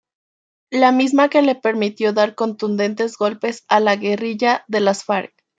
La 0.71 0.91
misma 0.91 1.29
que 1.29 1.43
le 1.43 1.53
permitió 1.53 2.11
dar 2.11 2.33
contundentes 2.33 3.17
golpes 3.17 3.65
a 3.67 3.79
la 3.79 3.97
guerrilla 3.97 4.65
de 4.67 4.79
las 4.79 5.03
Farc". 5.03 5.31